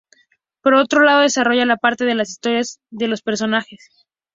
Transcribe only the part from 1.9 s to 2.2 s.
de